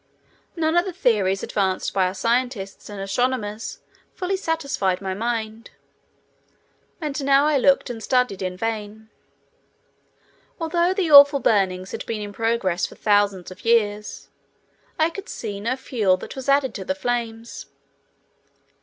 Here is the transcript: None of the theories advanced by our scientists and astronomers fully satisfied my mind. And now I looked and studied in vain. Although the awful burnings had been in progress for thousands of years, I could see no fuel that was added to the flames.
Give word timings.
None 0.55 0.75
of 0.75 0.85
the 0.85 0.93
theories 0.93 1.43
advanced 1.43 1.93
by 1.93 2.07
our 2.07 2.15
scientists 2.15 2.89
and 2.89 2.99
astronomers 2.99 3.81
fully 4.15 4.35
satisfied 4.35 4.99
my 4.99 5.13
mind. 5.13 5.69
And 6.99 7.23
now 7.23 7.45
I 7.45 7.59
looked 7.59 7.87
and 7.91 8.01
studied 8.01 8.41
in 8.41 8.57
vain. 8.57 9.09
Although 10.59 10.95
the 10.95 11.11
awful 11.11 11.39
burnings 11.39 11.91
had 11.91 12.03
been 12.07 12.23
in 12.23 12.33
progress 12.33 12.87
for 12.87 12.95
thousands 12.95 13.51
of 13.51 13.63
years, 13.63 14.29
I 14.97 15.11
could 15.11 15.29
see 15.29 15.59
no 15.59 15.75
fuel 15.75 16.17
that 16.17 16.35
was 16.35 16.49
added 16.49 16.73
to 16.73 16.83
the 16.83 16.95
flames. 16.95 17.67